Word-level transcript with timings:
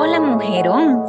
Hola, 0.00 0.20
mujerón. 0.20 1.02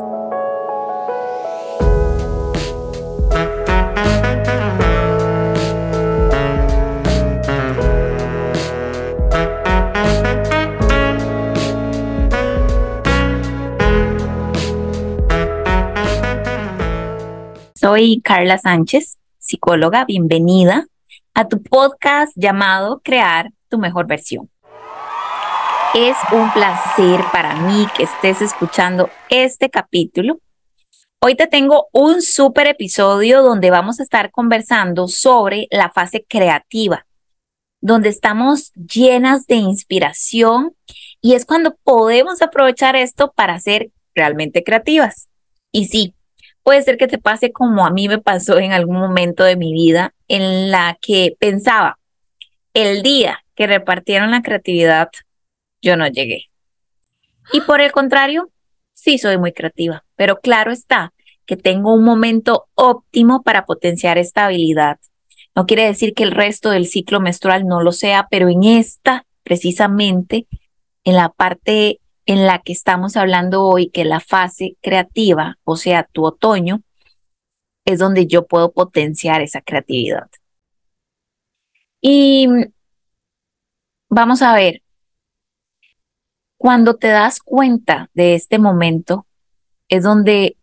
Soy 17.76 18.22
Carla 18.24 18.58
Sánchez, 18.58 19.20
psicóloga. 19.38 20.06
Bienvenida 20.06 20.88
a 21.36 21.48
tu 21.48 21.62
podcast 21.62 22.34
llamado 22.36 23.02
Crear 23.04 23.52
tu 23.68 23.78
mejor 23.78 24.08
versión. 24.08 24.50
Es 25.96 26.16
un 26.32 26.54
placer 26.54 27.20
para 27.34 27.56
mí 27.56 27.88
que 27.98 28.04
estés 28.04 28.44
escuchando 28.44 29.10
este 29.28 29.72
capítulo. 29.72 30.40
Hoy 31.20 31.34
te 31.34 31.48
tengo 31.48 31.88
un 31.92 32.22
súper 32.22 32.68
episodio 32.68 33.42
donde 33.42 33.72
vamos 33.72 34.00
a 34.00 34.04
estar 34.04 34.30
conversando 34.30 35.08
sobre 35.08 35.68
la 35.72 35.90
fase 35.90 36.24
creativa, 36.30 37.08
donde 37.82 38.10
estamos 38.10 38.72
llenas 38.74 39.48
de 39.48 39.56
inspiración 39.56 40.76
y 41.22 41.34
es 41.34 41.44
cuando 41.46 41.76
podemos 41.84 42.44
aprovechar 42.44 42.96
esto 42.96 43.34
para 43.36 43.60
ser 43.60 43.90
realmente 44.14 44.64
creativas. 44.64 45.28
Y 45.72 45.86
sí, 45.86 46.14
puede 46.62 46.84
ser 46.84 46.98
que 46.98 47.08
te 47.08 47.18
pase 47.18 47.52
como 47.52 47.84
a 47.84 47.90
mí 47.90 48.08
me 48.08 48.20
pasó 48.20 48.60
en 48.60 48.74
algún 48.74 48.98
momento 48.98 49.44
de 49.44 49.56
mi 49.56 49.74
vida 49.74 50.14
en 50.28 50.70
la 50.70 51.00
que 51.02 51.36
pensaba, 51.40 51.98
el 52.76 53.02
día 53.02 53.40
que 53.56 53.66
repartieron 53.66 54.30
la 54.30 54.44
creatividad 54.44 55.10
yo 55.82 55.98
no 55.98 56.08
llegué. 56.08 56.46
Y 57.52 57.62
por 57.62 57.82
el 57.82 57.92
contrario, 57.92 58.52
sí 58.94 59.18
soy 59.18 59.38
muy 59.38 59.54
creativa, 59.54 60.04
pero 60.16 60.40
claro 60.40 60.72
está 60.72 61.14
que 61.46 61.58
tengo 61.58 61.94
un 61.94 62.04
momento 62.04 62.68
óptimo 62.76 63.42
para 63.42 63.66
potenciar 63.66 64.18
esta 64.18 64.46
habilidad. 64.46 65.00
No 65.56 65.66
quiere 65.66 65.86
decir 65.86 66.14
que 66.14 66.24
el 66.24 66.32
resto 66.32 66.70
del 66.70 66.86
ciclo 66.86 67.20
menstrual 67.20 67.66
no 67.66 67.82
lo 67.82 67.92
sea, 67.92 68.28
pero 68.30 68.50
en 68.50 68.64
esta, 68.64 69.26
precisamente, 69.44 70.48
en 71.04 71.16
la 71.16 71.30
parte 71.30 72.00
en 72.28 72.46
la 72.46 72.60
que 72.60 72.72
estamos 72.72 73.18
hablando 73.18 73.64
hoy, 73.64 73.90
que 73.90 74.06
la 74.06 74.20
fase 74.20 74.78
creativa, 74.82 75.58
o 75.64 75.76
sea, 75.76 76.08
tu 76.12 76.24
otoño, 76.24 76.84
es 77.86 77.98
donde 77.98 78.28
yo 78.28 78.46
puedo 78.46 78.72
potenciar 78.72 79.42
esa 79.42 79.62
creatividad. 79.62 80.30
Y 82.00 82.48
vamos 84.08 84.44
a 84.44 84.54
ver, 84.54 84.84
cuando 86.60 86.98
te 86.98 87.08
das 87.08 87.40
cuenta 87.40 88.10
de 88.14 88.36
este 88.36 88.60
momento, 88.60 89.26
es 89.88 90.04
donde 90.04 90.58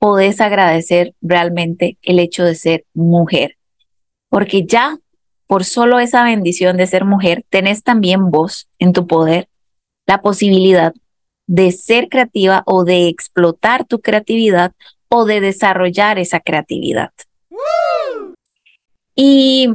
podés 0.00 0.40
agradecer 0.40 1.14
realmente 1.22 1.96
el 2.02 2.18
hecho 2.18 2.42
de 2.44 2.56
ser 2.56 2.84
mujer, 2.92 3.56
porque 4.28 4.66
ya 4.66 4.98
por 5.46 5.64
solo 5.64 6.00
esa 6.00 6.24
bendición 6.24 6.76
de 6.76 6.88
ser 6.88 7.04
mujer, 7.04 7.44
tenés 7.48 7.84
también 7.84 8.32
vos 8.32 8.68
en 8.80 8.92
tu 8.92 9.06
poder 9.06 9.48
la 10.06 10.22
posibilidad 10.22 10.92
de 11.46 11.70
ser 11.70 12.08
creativa 12.08 12.64
o 12.66 12.82
de 12.82 13.06
explotar 13.06 13.84
tu 13.84 14.00
creatividad 14.00 14.72
o 15.08 15.24
de 15.24 15.40
desarrollar 15.40 16.18
esa 16.18 16.40
creatividad. 16.40 17.12
Y 19.14 19.68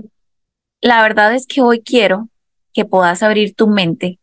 la 0.81 1.01
verdad 1.01 1.33
es 1.33 1.47
que 1.47 1.61
hoy 1.61 1.81
quiero 1.81 2.27
que 2.73 2.83
puedas 2.83 3.23
abrir 3.23 3.55
tu 3.55 3.67
mente 3.67 4.19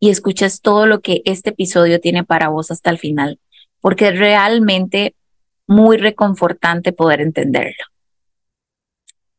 y 0.00 0.08
escuches 0.08 0.62
todo 0.62 0.86
lo 0.86 1.00
que 1.02 1.20
este 1.26 1.50
episodio 1.50 2.00
tiene 2.00 2.24
para 2.24 2.48
vos 2.48 2.70
hasta 2.70 2.90
el 2.90 2.98
final, 2.98 3.38
porque 3.80 4.08
es 4.08 4.18
realmente 4.18 5.14
muy 5.66 5.98
reconfortante 5.98 6.92
poder 6.92 7.20
entenderlo. 7.20 7.84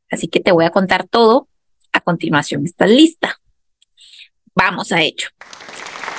Así 0.09 0.27
que 0.27 0.39
te 0.39 0.51
voy 0.51 0.65
a 0.65 0.69
contar 0.69 1.07
todo 1.07 1.47
a 1.91 1.99
continuación. 2.01 2.65
¿Estás 2.65 2.89
lista? 2.89 3.41
Vamos 4.53 4.91
a 4.91 5.01
ello. 5.01 5.29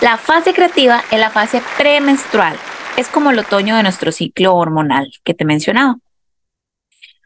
La 0.00 0.19
fase 0.19 0.53
creativa 0.53 1.05
es 1.12 1.21
la 1.21 1.31
fase 1.31 1.62
premenstrual. 1.78 2.59
Es 2.97 3.09
como 3.09 3.31
el 3.31 3.38
otoño 3.38 3.77
de 3.77 3.83
nuestro 3.84 4.11
ciclo 4.11 4.56
hormonal 4.56 5.12
que 5.22 5.34
te 5.34 5.44
mencionaba. 5.44 5.99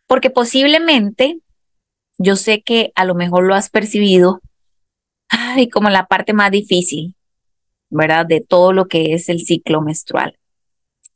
Porque 0.07 0.31
posiblemente, 0.31 1.39
yo 2.19 2.37
sé 2.37 2.63
que 2.63 2.93
a 2.95 3.05
lo 3.05 3.15
mejor 3.15 3.45
lo 3.45 3.55
has 3.55 3.71
percibido 3.71 4.43
ay, 5.29 5.69
como 5.69 5.91
la 5.91 6.07
parte 6.07 6.33
más 6.33 6.51
difícil, 6.51 7.15
¿verdad? 7.91 8.27
De 8.27 8.41
todo 8.41 8.73
lo 8.73 8.87
que 8.87 9.15
es 9.15 9.29
el 9.29 9.41
ciclo 9.41 9.81
menstrual. 9.81 10.39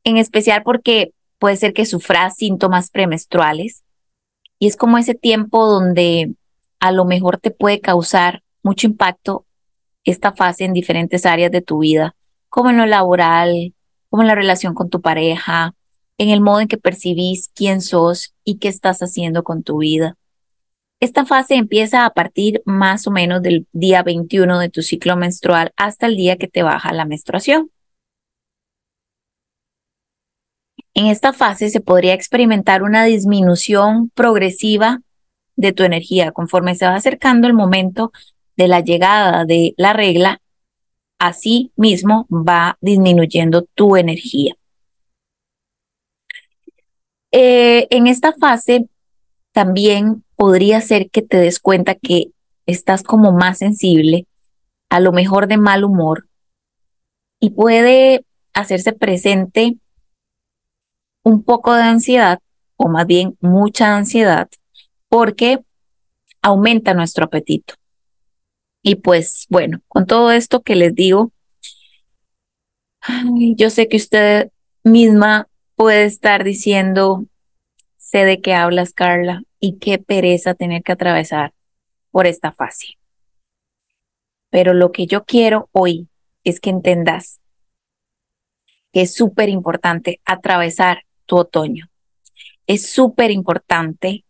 En 0.05 0.17
especial 0.17 0.63
porque 0.63 1.13
puede 1.39 1.57
ser 1.57 1.73
que 1.73 1.87
sufras 1.87 2.37
síntomas 2.37 2.91
premenstruales 2.91 3.85
y 4.59 4.67
es 4.67 4.77
como 4.77 4.99
ese 4.99 5.15
tiempo 5.15 5.67
donde 5.67 6.35
a 6.81 6.93
lo 6.93 7.05
mejor 7.05 7.39
te 7.39 7.51
puede 7.51 7.81
causar 7.81 8.43
mucho 8.63 8.87
impacto 8.87 9.47
esta 10.05 10.33
fase 10.33 10.65
en 10.65 10.73
diferentes 10.73 11.27
áreas 11.27 11.51
de 11.51 11.63
tu 11.63 11.81
vida, 11.81 12.15
como 12.49 12.71
en 12.71 12.79
lo 12.79 12.87
laboral, 12.87 13.75
como 14.09 14.23
en 14.23 14.29
la 14.29 14.35
relación 14.35 14.75
con 14.75 14.91
tu 14.91 15.01
pareja, 15.01 15.75
en 16.19 16.29
el 16.29 16.41
modo 16.41 16.61
en 16.61 16.69
que 16.69 16.77
percibís 16.77 17.51
quién 17.55 17.81
sos 17.81 18.35
y 18.45 18.59
qué 18.59 18.69
estás 18.69 19.01
haciendo 19.01 19.43
con 19.45 19.63
tu 19.63 19.79
vida. 19.79 20.17
Esta 21.01 21.25
fase 21.25 21.55
empieza 21.55 22.05
a 22.05 22.11
partir 22.11 22.63
más 22.67 23.07
o 23.07 23.11
menos 23.11 23.41
del 23.41 23.67
día 23.73 24.03
21 24.03 24.59
de 24.59 24.69
tu 24.69 24.83
ciclo 24.83 25.17
menstrual 25.17 25.73
hasta 25.77 26.07
el 26.07 26.17
día 26.17 26.37
que 26.37 26.47
te 26.47 26.63
baja 26.63 26.93
la 26.93 27.07
menstruación. 27.07 27.71
En 30.93 31.07
esta 31.07 31.33
fase 31.33 31.71
se 31.71 31.81
podría 31.81 32.13
experimentar 32.13 32.83
una 32.83 33.05
disminución 33.05 34.11
progresiva 34.11 35.01
de 35.57 35.73
tu 35.73 35.85
energía 35.85 36.33
conforme 36.33 36.75
se 36.75 36.87
va 36.87 36.97
acercando 36.97 37.47
el 37.47 37.55
momento 37.55 38.13
de 38.57 38.69
la 38.69 38.81
llegada 38.81 39.47
de 39.47 39.73
la 39.79 39.95
regla. 39.95 40.43
Así 41.19 41.73
mismo 41.77 42.27
va 42.31 42.77
disminuyendo 42.83 43.63
tu 43.75 43.97
energía. 43.97 44.55
Eh, 47.33 47.87
en 47.91 48.07
esta 48.07 48.35
fase 48.35 48.89
también 49.53 50.25
podría 50.41 50.81
ser 50.81 51.11
que 51.11 51.21
te 51.21 51.37
des 51.37 51.61
cuenta 51.61 51.95
que 51.95 52.31
estás 52.65 53.03
como 53.03 53.31
más 53.31 53.59
sensible, 53.59 54.27
a 54.89 54.99
lo 54.99 55.13
mejor 55.13 55.49
de 55.49 55.59
mal 55.59 55.85
humor, 55.85 56.29
y 57.41 57.51
puede 57.51 58.25
hacerse 58.55 58.95
presente 58.95 59.77
un 61.23 61.43
poco 61.43 61.75
de 61.75 61.83
ansiedad, 61.83 62.39
o 62.77 62.89
más 62.89 63.07
bien 63.07 63.37
mucha 63.43 63.95
ansiedad, 63.95 64.49
porque 65.11 65.61
aumenta 66.41 66.95
nuestro 66.95 67.27
apetito. 67.27 67.75
Y 68.83 68.95
pues 68.95 69.45
bueno, 69.51 69.83
con 69.89 70.07
todo 70.07 70.33
esto 70.33 70.63
que 70.63 70.75
les 70.75 70.95
digo, 70.95 71.33
yo 73.59 73.69
sé 73.69 73.89
que 73.89 73.99
usted 73.99 74.51
misma 74.85 75.49
puede 75.75 76.07
estar 76.07 76.45
diciendo, 76.45 77.27
sé 77.99 78.25
de 78.25 78.41
qué 78.41 78.55
hablas, 78.55 78.95
Carla, 78.95 79.43
y 79.61 79.79
qué 79.79 79.99
pereza 79.99 80.55
tener 80.55 80.83
que 80.83 80.93
atravesar 80.93 81.53
por 82.11 82.27
esta 82.27 82.53
fase. 82.53 82.99
Pero 84.51 84.75
lo 84.75 84.91
que 84.91 85.07
yo 85.07 85.25
quiero 85.25 85.69
hoy 85.73 86.09
es 86.43 86.59
que 86.59 86.71
entendas 86.71 87.41
que 88.93 89.03
es 89.03 89.15
súper 89.15 89.49
importante 89.49 90.21
atravesar 90.25 91.05
tu 91.27 91.37
otoño. 91.39 91.89
Es 92.67 92.91
súper 92.91 93.31
importante 93.31 94.25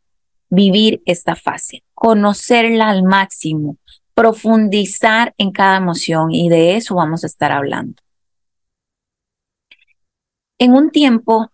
vivir 0.51 1.03
esta 1.07 1.37
fase, 1.37 1.83
conocerla 1.95 2.91
al 2.91 3.05
máximo, 3.05 3.79
profundizar 4.15 5.33
en 5.39 5.53
cada 5.53 5.79
emoción 5.79 6.33
y 6.33 6.49
de 6.49 6.77
eso 6.77 6.97
vamos 6.97 7.25
a 7.25 7.27
estar 7.27 7.53
hablando. 7.53 8.03
En 10.59 10.75
un 10.75 10.91
tiempo 10.91 11.51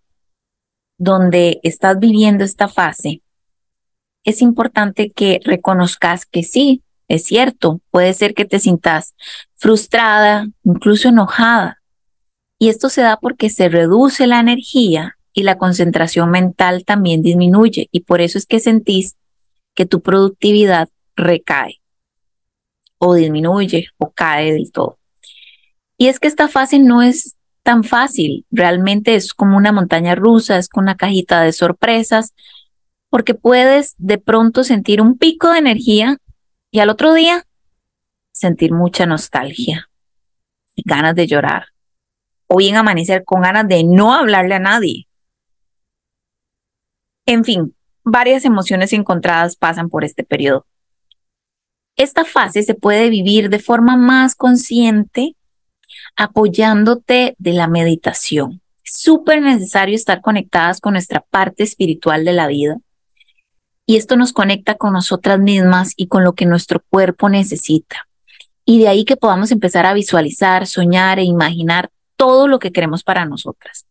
donde 0.97 1.59
estás 1.63 1.97
viviendo 1.99 2.43
esta 2.43 2.67
fase, 2.67 3.21
es 4.27 4.41
importante 4.41 5.09
que 5.09 5.39
reconozcas 5.45 6.25
que 6.25 6.43
sí, 6.43 6.83
es 7.07 7.23
cierto, 7.23 7.79
puede 7.91 8.13
ser 8.13 8.33
que 8.33 8.43
te 8.43 8.59
sientas 8.59 9.15
frustrada, 9.55 10.49
incluso 10.65 11.07
enojada. 11.07 11.81
Y 12.59 12.67
esto 12.67 12.89
se 12.89 13.01
da 13.01 13.17
porque 13.21 13.49
se 13.49 13.69
reduce 13.69 14.27
la 14.27 14.41
energía 14.41 15.17
y 15.31 15.43
la 15.43 15.57
concentración 15.57 16.29
mental 16.29 16.83
también 16.83 17.21
disminuye 17.21 17.87
y 17.89 18.01
por 18.01 18.19
eso 18.19 18.37
es 18.37 18.45
que 18.45 18.59
sentís 18.59 19.15
que 19.75 19.85
tu 19.85 20.01
productividad 20.01 20.89
recae 21.15 21.79
o 22.97 23.13
disminuye 23.13 23.87
o 23.97 24.11
cae 24.11 24.51
del 24.51 24.73
todo. 24.73 24.97
Y 25.97 26.07
es 26.07 26.19
que 26.19 26.27
esta 26.27 26.49
fase 26.49 26.79
no 26.79 27.01
es 27.01 27.37
tan 27.63 27.85
fácil, 27.85 28.45
realmente 28.51 29.15
es 29.15 29.33
como 29.33 29.55
una 29.55 29.71
montaña 29.71 30.15
rusa, 30.15 30.57
es 30.57 30.67
con 30.67 30.83
una 30.83 30.97
cajita 30.97 31.43
de 31.43 31.53
sorpresas, 31.53 32.33
porque 33.09 33.33
puedes 33.33 33.95
de 33.97 34.17
pronto 34.17 34.63
sentir 34.63 35.01
un 35.01 35.17
pico 35.17 35.51
de 35.51 35.59
energía 35.59 36.17
y 36.71 36.79
al 36.79 36.89
otro 36.89 37.13
día 37.13 37.45
sentir 38.31 38.71
mucha 38.71 39.05
nostalgia 39.05 39.89
y 40.75 40.83
ganas 40.85 41.15
de 41.15 41.27
llorar. 41.27 41.67
o 42.49 42.57
bien 42.57 42.77
amanecer 42.77 43.25
con 43.25 43.41
ganas 43.41 43.67
de 43.67 43.83
no 43.83 44.13
hablarle 44.13 44.55
a 44.55 44.59
nadie. 44.59 45.07
En 47.25 47.43
fin, 47.43 47.75
varias 48.05 48.45
emociones 48.45 48.93
encontradas 48.93 49.57
pasan 49.57 49.89
por 49.89 50.05
este 50.05 50.23
periodo. 50.23 50.65
Esta 51.97 52.23
fase 52.23 52.63
se 52.63 52.73
puede 52.73 53.09
vivir 53.09 53.49
de 53.49 53.59
forma 53.59 53.97
más 53.97 54.33
consciente 54.33 55.35
apoyándote 56.15 57.35
de 57.37 57.53
la 57.53 57.67
meditación. 57.67 58.61
Súper 58.83 59.41
necesario 59.41 59.95
estar 59.95 60.21
conectadas 60.21 60.79
con 60.79 60.93
nuestra 60.93 61.19
parte 61.19 61.63
espiritual 61.63 62.23
de 62.23 62.33
la 62.33 62.47
vida. 62.47 62.77
Y 63.89 63.95
esto 63.95 64.17
nos 64.17 64.33
conecta 64.33 64.75
con 64.75 64.93
nosotras 64.93 65.39
mismas 65.39 65.93
y 65.95 66.07
con 66.07 66.25
lo 66.25 66.33
que 66.33 66.45
nuestro 66.45 66.83
cuerpo 66.89 67.29
necesita. 67.29 68.07
Y 68.65 68.79
de 68.79 68.89
ahí 68.89 69.05
que 69.05 69.15
podamos 69.15 69.51
empezar 69.51 69.85
a 69.85 69.93
visualizar, 69.93 70.67
soñar 70.67 71.19
e 71.19 71.23
imaginar 71.23 71.89
todo 72.17 72.49
lo 72.49 72.59
que 72.59 72.73
queremos 72.73 73.03
para 73.03 73.25
nosotras. 73.25 73.85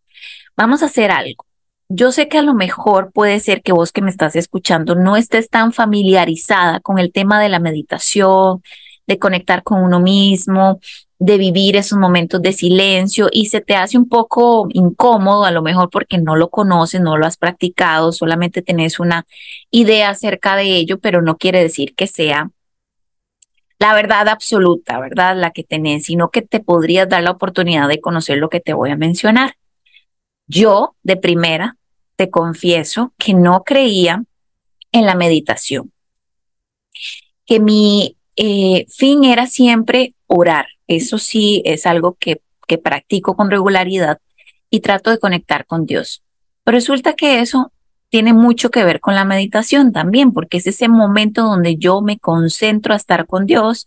Vamos 0.54 0.82
a 0.82 0.87
hacer 0.87 1.10
algo. 1.10 1.46
Yo 1.88 2.12
sé 2.12 2.28
que 2.28 2.37
a 2.37 2.43
lo 2.43 2.52
mejor 2.52 3.10
puede 3.10 3.40
ser 3.40 3.62
que 3.62 3.72
vos 3.72 3.90
que 3.90 4.02
me 4.02 4.10
estás 4.10 4.37
escuchando 4.37 4.94
no 4.96 5.16
estés 5.16 5.48
tan 5.48 5.72
familiarizada 5.72 6.81
con 6.81 6.98
el 6.98 7.10
tema 7.10 7.40
de 7.40 7.48
la 7.48 7.58
meditación, 7.58 8.62
de 9.06 9.19
conectar 9.19 9.62
con 9.62 9.82
uno 9.82 10.00
mismo, 10.00 10.78
de 11.18 11.38
vivir 11.38 11.76
esos 11.76 11.98
momentos 11.98 12.42
de 12.42 12.52
silencio 12.52 13.28
y 13.32 13.46
se 13.46 13.60
te 13.60 13.74
hace 13.74 13.96
un 13.96 14.08
poco 14.08 14.68
incómodo, 14.70 15.44
a 15.44 15.50
lo 15.50 15.62
mejor 15.62 15.88
porque 15.90 16.18
no 16.18 16.36
lo 16.36 16.50
conoces, 16.50 17.00
no 17.00 17.16
lo 17.16 17.26
has 17.26 17.38
practicado, 17.38 18.12
solamente 18.12 18.62
tenés 18.62 19.00
una 19.00 19.26
idea 19.70 20.10
acerca 20.10 20.56
de 20.56 20.76
ello, 20.76 20.98
pero 20.98 21.22
no 21.22 21.36
quiere 21.36 21.62
decir 21.62 21.94
que 21.94 22.06
sea 22.06 22.50
la 23.78 23.94
verdad 23.94 24.28
absoluta, 24.28 24.98
¿verdad? 24.98 25.36
La 25.36 25.50
que 25.50 25.62
tenés, 25.62 26.04
sino 26.04 26.30
que 26.30 26.42
te 26.42 26.60
podrías 26.60 27.08
dar 27.08 27.22
la 27.22 27.32
oportunidad 27.32 27.88
de 27.88 28.00
conocer 28.00 28.38
lo 28.38 28.48
que 28.48 28.60
te 28.60 28.72
voy 28.72 28.90
a 28.90 28.96
mencionar. 28.96 29.56
Yo, 30.46 30.96
de 31.02 31.16
primera, 31.16 31.76
te 32.16 32.30
confieso 32.30 33.12
que 33.19 33.34
no 33.34 33.64
creía 33.64 34.24
en 34.92 35.04
la 35.04 35.14
meditación, 35.14 35.92
que 37.44 37.60
mi 37.60 38.16
eh, 38.36 38.86
fin 38.88 39.24
era 39.24 39.46
siempre 39.46 40.14
orar. 40.26 40.66
Eso 40.86 41.18
sí 41.18 41.62
es 41.64 41.86
algo 41.86 42.16
que, 42.18 42.40
que 42.66 42.78
practico 42.78 43.36
con 43.36 43.50
regularidad 43.50 44.18
y 44.70 44.80
trato 44.80 45.10
de 45.10 45.18
conectar 45.18 45.66
con 45.66 45.86
Dios. 45.86 46.22
Pero 46.64 46.76
resulta 46.76 47.14
que 47.14 47.40
eso 47.40 47.72
tiene 48.08 48.32
mucho 48.32 48.70
que 48.70 48.84
ver 48.84 49.00
con 49.00 49.14
la 49.14 49.24
meditación 49.24 49.92
también, 49.92 50.32
porque 50.32 50.58
es 50.58 50.66
ese 50.66 50.88
momento 50.88 51.42
donde 51.42 51.76
yo 51.76 52.00
me 52.02 52.18
concentro 52.18 52.94
a 52.94 52.96
estar 52.96 53.26
con 53.26 53.46
Dios. 53.46 53.86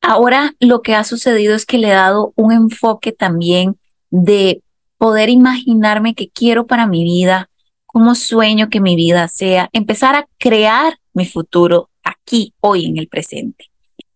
Ahora 0.00 0.54
lo 0.60 0.82
que 0.82 0.94
ha 0.94 1.04
sucedido 1.04 1.54
es 1.54 1.66
que 1.66 1.78
le 1.78 1.88
he 1.88 1.92
dado 1.92 2.32
un 2.36 2.52
enfoque 2.52 3.12
también 3.12 3.78
de 4.10 4.62
poder 4.98 5.30
imaginarme 5.30 6.14
qué 6.14 6.28
quiero 6.28 6.66
para 6.66 6.86
mi 6.86 7.04
vida, 7.04 7.48
cómo 7.86 8.14
sueño 8.14 8.68
que 8.68 8.80
mi 8.80 8.96
vida 8.96 9.28
sea, 9.28 9.68
empezar 9.72 10.14
a 10.14 10.26
crear 10.38 10.98
mi 11.12 11.26
futuro 11.26 11.90
aquí, 12.02 12.54
hoy, 12.60 12.86
en 12.86 12.98
el 12.98 13.08
presente. 13.08 13.70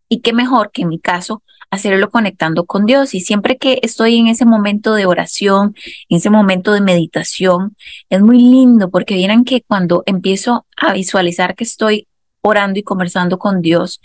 Y 0.08 0.20
qué 0.20 0.32
mejor 0.32 0.70
que 0.70 0.82
en 0.82 0.88
mi 0.88 0.98
caso 0.98 1.42
hacerlo 1.74 2.10
conectando 2.10 2.64
con 2.64 2.86
Dios. 2.86 3.14
Y 3.14 3.20
siempre 3.20 3.58
que 3.58 3.80
estoy 3.82 4.18
en 4.18 4.28
ese 4.28 4.44
momento 4.44 4.94
de 4.94 5.06
oración, 5.06 5.74
en 6.08 6.16
ese 6.16 6.30
momento 6.30 6.72
de 6.72 6.80
meditación, 6.80 7.76
es 8.10 8.20
muy 8.20 8.38
lindo 8.38 8.90
porque 8.90 9.14
vieran 9.14 9.44
que 9.44 9.62
cuando 9.62 10.02
empiezo 10.06 10.66
a 10.76 10.92
visualizar 10.92 11.54
que 11.54 11.64
estoy 11.64 12.06
orando 12.40 12.78
y 12.78 12.82
conversando 12.82 13.38
con 13.38 13.62
Dios 13.62 14.00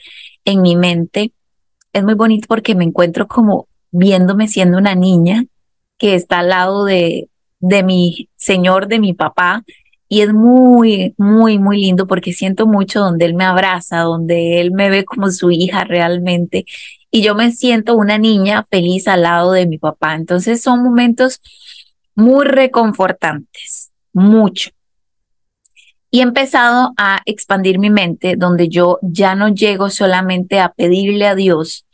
en 0.46 0.62
mi 0.62 0.76
mente, 0.76 1.34
es 1.94 2.04
muy 2.04 2.14
bonito 2.14 2.48
porque 2.48 2.76
me 2.76 2.86
encuentro 2.86 3.28
como 3.28 3.68
viéndome 3.92 4.48
siendo 4.48 4.78
una 4.78 4.96
niña 4.96 5.46
que 5.98 6.16
está 6.16 6.40
al 6.40 6.50
lado 6.50 6.86
de, 6.86 7.30
de 7.60 7.84
mi 7.84 8.30
Señor, 8.36 8.88
de 8.88 9.00
mi 9.00 9.14
papá, 9.14 9.64
y 10.12 10.22
es 10.22 10.34
muy, 10.34 11.14
muy, 11.18 11.60
muy 11.60 11.80
lindo 11.80 12.08
porque 12.08 12.34
siento 12.34 12.66
mucho 12.66 13.00
donde 13.00 13.26
él 13.26 13.36
me 13.36 13.46
abraza, 13.46 14.00
donde 14.00 14.60
él 14.60 14.72
me 14.72 14.90
ve 14.90 15.06
como 15.06 15.30
su 15.30 15.52
hija 15.52 15.84
realmente 15.84 16.66
y 17.12 17.22
yo 17.22 17.36
me 17.36 17.52
siento 17.52 17.96
una 17.96 18.18
niña 18.18 18.68
feliz 18.70 19.08
al 19.08 19.24
lado 19.24 19.52
de 19.52 19.66
mi 19.66 19.78
papá. 19.78 20.16
Entonces 20.16 20.62
son 20.62 20.84
momentos 20.84 21.42
muy 22.16 22.46
reconfortantes, 22.46 23.92
mucho. 24.14 24.72
Y 26.12 26.20
he 26.20 26.24
empezado 26.24 26.94
a 26.98 27.22
expandir 27.26 27.78
mi 27.78 27.90
mente 27.90 28.36
donde 28.36 28.68
yo 28.68 28.98
ya 29.02 29.36
no 29.36 29.50
llego 29.50 29.90
solamente 29.90 30.60
a 30.60 30.70
pedirle 30.74 31.28
a 31.28 31.36
Dios, 31.36 31.86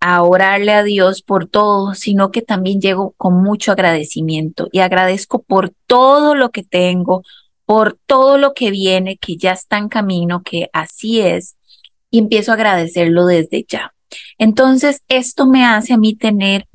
a 0.00 0.22
orarle 0.22 0.72
a 0.72 0.82
Dios 0.82 1.22
por 1.22 1.46
todo, 1.46 1.94
sino 1.94 2.32
que 2.32 2.42
también 2.42 2.80
llego 2.80 3.14
con 3.16 3.42
mucho 3.42 3.72
agradecimiento 3.72 4.68
y 4.72 4.80
agradezco 4.80 5.42
por 5.42 5.72
todo 5.86 6.34
lo 6.34 6.50
que 6.50 6.64
tengo, 6.64 7.22
por 7.64 7.96
todo 8.06 8.38
lo 8.38 8.54
que 8.54 8.72
viene, 8.72 9.18
que 9.18 9.36
ya 9.36 9.52
está 9.52 9.78
en 9.78 9.88
camino, 9.88 10.42
que 10.42 10.68
así 10.72 11.20
es, 11.20 11.56
y 12.10 12.18
empiezo 12.18 12.50
a 12.50 12.54
agradecerlo 12.54 13.26
desde 13.26 13.64
ya. 13.68 13.94
Entonces, 14.38 15.02
esto 15.08 15.46
me 15.46 15.64
hace 15.64 15.94
a 15.94 15.98
mí 15.98 16.14
tener 16.14 16.66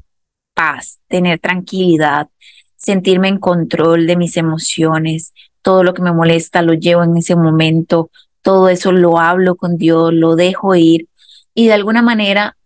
paz, 0.54 1.00
tener 1.08 1.40
tranquilidad, 1.40 2.30
sentirme 2.78 3.28
en 3.28 3.40
control 3.40 4.08
de 4.08 4.16
mis 4.16 4.38
emociones, 4.38 5.34
todo 5.62 5.84
lo 5.84 5.94
que 5.94 6.02
me 6.02 6.14
molesta 6.14 6.62
lo 6.62 6.74
llevo 6.74 7.04
en 7.04 7.18
ese 7.18 7.36
momento, 7.36 8.10
todo 8.42 8.70
eso 8.70 8.92
lo 8.92 9.20
hablo 9.20 9.56
con 9.56 9.78
Dios, 9.78 10.14
lo 10.14 10.36
dejo 10.36 10.76
ir 10.76 11.08
y 11.54 11.68
de 11.68 11.74
alguna 11.74 12.02
manera 12.02 12.58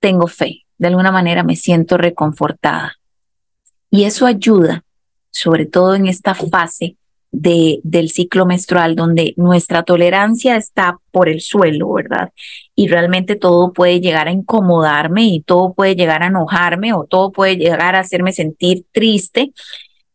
tengo 0.00 0.26
fe, 0.26 0.66
de 0.76 0.88
alguna 0.88 1.10
manera 1.10 1.42
me 1.42 1.56
siento 1.56 1.96
reconfortada. 1.96 2.96
Y 3.90 4.04
eso 4.04 4.26
ayuda, 4.26 4.84
sobre 5.30 5.66
todo 5.66 5.94
en 5.94 6.06
esta 6.06 6.34
fase 6.34 6.96
de, 7.36 7.80
del 7.82 8.10
ciclo 8.10 8.46
menstrual, 8.46 8.94
donde 8.94 9.34
nuestra 9.36 9.82
tolerancia 9.82 10.56
está 10.56 11.00
por 11.10 11.28
el 11.28 11.40
suelo, 11.40 11.92
¿verdad? 11.92 12.30
Y 12.76 12.86
realmente 12.86 13.34
todo 13.34 13.72
puede 13.72 14.00
llegar 14.00 14.28
a 14.28 14.32
incomodarme 14.32 15.24
y 15.24 15.40
todo 15.40 15.74
puede 15.74 15.96
llegar 15.96 16.22
a 16.22 16.28
enojarme 16.28 16.92
o 16.92 17.04
todo 17.04 17.32
puede 17.32 17.56
llegar 17.56 17.96
a 17.96 18.00
hacerme 18.00 18.32
sentir 18.32 18.84
triste, 18.92 19.52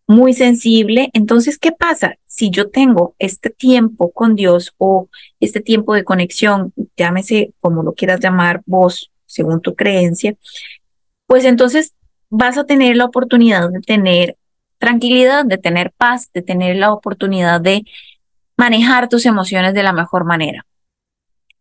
muy 0.07 0.33
sensible. 0.33 1.09
Entonces, 1.13 1.59
¿qué 1.59 1.73
pasa? 1.73 2.15
Si 2.25 2.51
yo 2.51 2.69
tengo 2.69 3.15
este 3.19 3.49
tiempo 3.49 4.11
con 4.11 4.35
Dios 4.35 4.73
o 4.77 5.09
este 5.41 5.59
tiempo 5.59 5.93
de 5.93 6.05
conexión, 6.05 6.73
llámese 6.95 7.53
como 7.59 7.83
lo 7.83 7.93
quieras 7.93 8.21
llamar 8.21 8.61
vos, 8.65 9.11
según 9.25 9.61
tu 9.61 9.75
creencia, 9.75 10.35
pues 11.27 11.43
entonces 11.43 11.93
vas 12.29 12.57
a 12.57 12.63
tener 12.63 12.95
la 12.95 13.05
oportunidad 13.05 13.69
de 13.69 13.81
tener 13.81 14.37
tranquilidad, 14.79 15.45
de 15.45 15.57
tener 15.57 15.91
paz, 15.91 16.31
de 16.33 16.41
tener 16.41 16.75
la 16.77 16.91
oportunidad 16.91 17.61
de 17.61 17.83
manejar 18.57 19.07
tus 19.07 19.25
emociones 19.25 19.73
de 19.73 19.83
la 19.83 19.93
mejor 19.93 20.25
manera. 20.25 20.65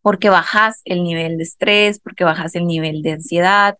Porque 0.01 0.31
bajas 0.31 0.81
el 0.85 1.03
nivel 1.03 1.37
de 1.37 1.43
estrés, 1.43 2.01
porque 2.01 2.25
bajas 2.25 2.55
el 2.55 2.67
nivel 2.67 3.03
de 3.03 3.13
ansiedad, 3.13 3.77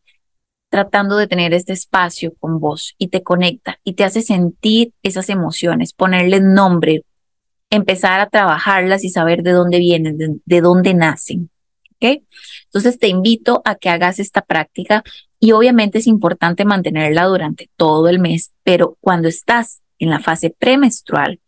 tratando 0.69 1.17
de 1.17 1.27
tener 1.27 1.55
este 1.55 1.73
espacio 1.73 2.35
con 2.39 2.61
vos 2.61 2.95
y 2.99 3.09
te 3.09 3.23
conecta 3.23 3.79
y 3.85 3.95
te 3.95 4.05
hace 4.05 4.21
sentir 4.21 4.93
esas 5.03 5.31
emociones, 5.31 5.95
ponerles 5.95 6.43
nombre, 6.43 7.05
empezar 7.71 8.21
a 8.21 8.29
trabajarlas 8.29 9.05
y 9.05 9.09
saber 9.09 9.43
de 9.43 9.53
dónde 9.53 9.79
vienen, 9.79 10.19
de, 10.19 10.37
de 10.45 10.61
dónde 10.61 10.95
nacen. 10.95 11.51
¿Ok? 11.95 12.23
Entonces 12.65 12.99
te 12.99 13.09
invito 13.09 13.63
a 13.65 13.77
que 13.77 13.89
hagas 13.89 14.19
esta 14.19 14.43
práctica 14.43 15.03
y 15.41 15.53
obviamente 15.53 15.99
es 15.99 16.07
importante 16.07 16.65
mantenerla 16.65 17.25
durante 17.25 17.71
todo 17.77 18.09
el 18.09 18.19
mes, 18.19 18.53
pero 18.65 18.97
cuando 19.01 19.29
estás 19.29 19.83
en 19.99 20.11
la 20.11 20.21
fase 20.21 20.51
premenstrual, 20.51 21.41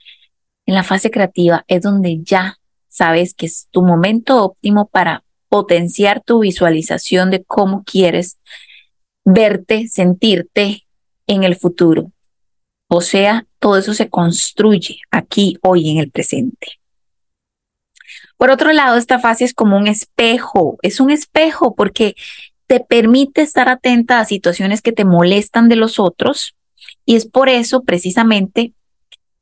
en 0.67 0.75
la 0.75 0.85
fase 0.85 1.11
creativa, 1.11 1.65
es 1.67 1.83
donde 1.83 2.21
ya 2.23 2.59
sabes 2.89 3.35
que 3.35 3.47
es 3.47 3.69
tu 3.71 3.83
momento 3.83 4.45
óptimo 4.45 4.89
para 4.89 5.25
potenciar 5.49 6.23
tu 6.23 6.41
visualización 6.41 7.31
de 7.31 7.43
cómo 7.45 7.83
quieres 7.85 8.39
verte, 9.25 9.89
sentirte 9.89 10.87
en 11.27 11.45
el 11.45 11.57
futuro. 11.57 12.13
O 12.89 13.01
sea, 13.01 13.47
todo 13.59 13.77
eso 13.77 13.95
se 13.95 14.09
construye 14.09 14.99
aquí, 15.11 15.59
hoy, 15.63 15.91
en 15.91 15.99
el 15.99 16.11
presente. 16.11 16.81
Por 18.37 18.51
otro 18.51 18.73
lado, 18.73 18.97
esta 18.97 19.19
fase 19.19 19.45
es 19.45 19.55
como 19.55 19.77
un 19.77 19.87
espejo, 19.87 20.79
es 20.83 20.99
un 20.99 21.11
espejo 21.11 21.75
porque 21.75 22.15
te 22.71 22.79
permite 22.79 23.43
estar 23.43 23.69
atenta 23.69 24.21
a 24.21 24.25
situaciones 24.25 24.81
que 24.81 24.93
te 24.93 25.05
molestan 25.05 25.69
de 25.69 25.75
los 25.75 25.99
otros 25.99 26.55
y 27.05 27.17
es 27.17 27.27
por 27.27 27.49
eso 27.49 27.83
precisamente 27.83 28.75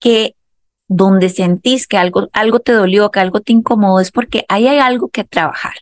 que 0.00 0.34
donde 0.86 1.28
sentís 1.28 1.86
que 1.86 1.98
algo, 1.98 2.30
algo 2.32 2.60
te 2.60 2.72
dolió, 2.72 3.10
que 3.10 3.20
algo 3.20 3.42
te 3.42 3.52
incomodó, 3.52 4.00
es 4.00 4.12
porque 4.12 4.46
ahí 4.48 4.66
hay 4.66 4.78
algo 4.78 5.10
que 5.10 5.24
trabajar. 5.24 5.74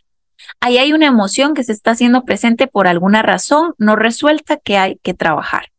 Ahí 0.59 0.77
hay 0.77 0.91
una 0.91 1.05
emoción 1.05 1.53
que 1.53 1.63
se 1.63 1.71
está 1.71 1.91
haciendo 1.91 2.25
presente 2.25 2.67
por 2.67 2.85
alguna 2.85 3.21
razón 3.21 3.75
no 3.77 3.95
resuelta 3.95 4.57
que 4.57 4.77
hay 4.77 4.97
que 4.97 5.13
trabajar. 5.13 5.71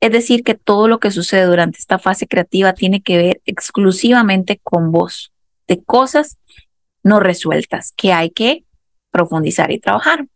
Es 0.00 0.10
decir, 0.10 0.42
que 0.42 0.56
todo 0.56 0.88
lo 0.88 0.98
que 0.98 1.12
sucede 1.12 1.44
durante 1.44 1.78
esta 1.78 2.00
fase 2.00 2.26
creativa 2.26 2.72
tiene 2.72 3.00
que 3.00 3.16
ver 3.16 3.40
exclusivamente 3.44 4.58
con 4.60 4.90
vos, 4.90 5.30
de 5.68 5.84
cosas 5.84 6.36
no 7.04 7.20
resueltas 7.20 7.92
que 7.96 8.12
hay 8.12 8.30
que 8.30 8.64
profundizar 9.12 9.70
y 9.70 9.78
trabajar. 9.78 10.26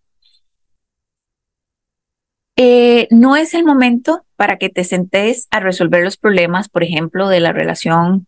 Eh, 2.57 3.09
no 3.11 3.35
es 3.35 3.53
el 3.55 3.65
momento 3.65 4.25
para 4.37 4.59
que 4.59 4.69
te 4.69 4.85
sentes 4.85 5.49
a 5.51 5.61
resolver 5.61 6.05
los 6.05 6.17
problemas, 6.17 6.69
por 6.69 6.85
ejemplo, 6.85 7.29
de 7.29 7.41
la 7.41 7.53
relación 7.53 8.27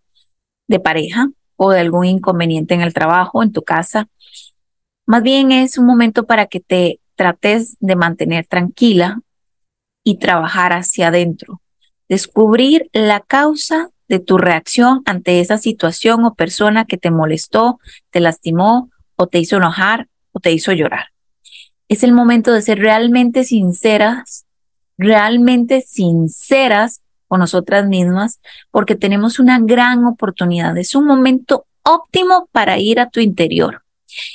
de 0.66 0.80
pareja 0.80 1.30
o 1.54 1.70
de 1.70 1.80
algún 1.80 2.06
inconveniente 2.06 2.74
en 2.74 2.80
el 2.80 2.92
trabajo, 2.92 3.42
en 3.42 3.52
tu 3.52 3.62
casa. 3.62 4.08
Más 5.06 5.22
bien 5.22 5.52
es 5.52 5.78
un 5.78 5.86
momento 5.86 6.26
para 6.26 6.46
que 6.46 6.60
te 6.60 7.00
trates 7.14 7.76
de 7.80 7.96
mantener 7.96 8.46
tranquila 8.46 9.20
y 10.02 10.18
trabajar 10.18 10.72
hacia 10.72 11.08
adentro. 11.08 11.62
Descubrir 12.08 12.90
la 12.92 13.20
causa 13.20 13.90
de 14.08 14.18
tu 14.18 14.38
reacción 14.38 15.02
ante 15.06 15.40
esa 15.40 15.58
situación 15.58 16.24
o 16.24 16.34
persona 16.34 16.84
que 16.84 16.98
te 16.98 17.10
molestó, 17.10 17.78
te 18.10 18.20
lastimó 18.20 18.90
o 19.16 19.26
te 19.26 19.38
hizo 19.38 19.56
enojar 19.56 20.08
o 20.32 20.40
te 20.40 20.52
hizo 20.52 20.72
llorar. 20.72 21.15
Es 21.88 22.02
el 22.02 22.12
momento 22.12 22.52
de 22.52 22.62
ser 22.62 22.78
realmente 22.78 23.44
sinceras, 23.44 24.46
realmente 24.98 25.80
sinceras 25.82 27.02
con 27.28 27.40
nosotras 27.40 27.86
mismas, 27.86 28.40
porque 28.70 28.94
tenemos 28.94 29.38
una 29.38 29.58
gran 29.60 30.04
oportunidad. 30.04 30.76
Es 30.78 30.94
un 30.94 31.06
momento 31.06 31.66
óptimo 31.82 32.48
para 32.52 32.78
ir 32.78 33.00
a 33.00 33.10
tu 33.10 33.20
interior 33.20 33.82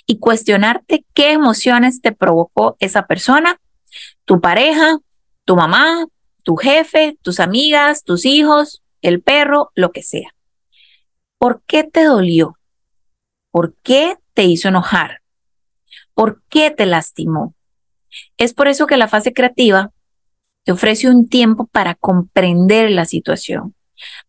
y 0.05 0.19
cuestionarte 0.19 1.05
qué 1.13 1.31
emociones 1.31 2.01
te 2.01 2.11
provocó 2.11 2.77
esa 2.79 3.07
persona, 3.07 3.59
tu 4.25 4.39
pareja, 4.39 4.99
tu 5.45 5.55
mamá, 5.55 6.05
tu 6.43 6.55
jefe, 6.55 7.17
tus 7.21 7.39
amigas, 7.39 8.03
tus 8.03 8.25
hijos, 8.25 8.81
el 9.01 9.21
perro, 9.21 9.71
lo 9.75 9.91
que 9.91 10.03
sea. 10.03 10.33
¿Por 11.37 11.61
qué 11.65 11.83
te 11.83 12.03
dolió? 12.03 12.57
¿Por 13.51 13.75
qué 13.83 14.15
te 14.33 14.43
hizo 14.43 14.67
enojar? 14.69 15.20
¿Por 16.13 16.41
qué 16.49 16.71
te 16.71 16.85
lastimó? 16.85 17.55
Es 18.37 18.53
por 18.53 18.67
eso 18.67 18.87
que 18.87 18.97
la 18.97 19.07
fase 19.07 19.33
creativa 19.33 19.91
te 20.63 20.71
ofrece 20.71 21.09
un 21.09 21.27
tiempo 21.27 21.67
para 21.67 21.95
comprender 21.95 22.91
la 22.91 23.05
situación, 23.05 23.75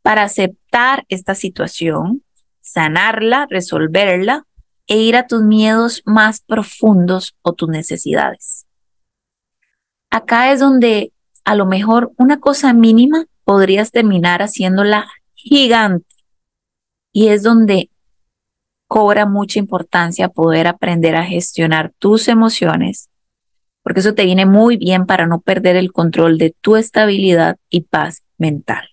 para 0.03 0.23
aceptar 0.23 1.05
esta 1.09 1.35
situación, 1.35 2.23
sanarla, 2.61 3.47
resolverla 3.51 4.47
e 4.87 4.99
ir 4.99 5.17
a 5.17 5.27
tus 5.27 5.43
miedos 5.43 6.03
más 6.07 6.41
profundos 6.41 7.37
o 7.43 7.53
tus 7.53 7.69
necesidades. 7.69 8.67
Acá 10.11 10.53
es 10.53 10.61
donde 10.61 11.13
a 11.45 11.55
lo 11.55 11.67
mejor 11.67 12.13
una 12.17 12.39
cosa 12.41 12.73
mínima 12.73 13.27
podrías 13.45 13.91
terminar 13.91 14.43
haciéndola 14.43 15.09
gigante. 15.35 16.07
Y 17.13 17.29
es 17.29 17.43
donde 17.43 17.91
cobra 18.93 19.25
mucha 19.25 19.59
importancia 19.59 20.29
poder 20.29 20.67
aprender 20.67 21.17
a 21.17 21.25
gestionar 21.25 21.95
tus 21.99 22.29
emociones, 22.29 23.09
porque 23.83 24.01
eso 24.01 24.13
te 24.13 24.27
viene 24.27 24.45
muy 24.45 24.77
bien 24.77 25.07
para 25.07 25.27
no 25.27 25.41
perder 25.41 25.77
el 25.77 25.93
control 25.93 26.37
de 26.37 26.55
tu 26.61 26.77
estabilidad 26.77 27.57
y 27.71 27.85
paz 27.85 28.23
mental. 28.37 28.87